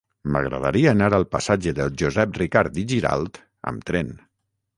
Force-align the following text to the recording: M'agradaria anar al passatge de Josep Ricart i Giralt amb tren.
M'agradaria 0.35 0.93
anar 0.95 1.09
al 1.17 1.27
passatge 1.35 1.73
de 1.81 1.87
Josep 2.03 2.41
Ricart 2.41 2.81
i 2.85 2.87
Giralt 2.95 3.39
amb 3.75 3.87
tren. 3.93 4.13